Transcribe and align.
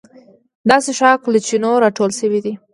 دا 0.69 0.77
څښاک 0.85 1.21
له 1.33 1.39
چینو 1.47 1.71
راټول 1.83 2.11
شوی 2.19 2.39
دی. 2.45 2.53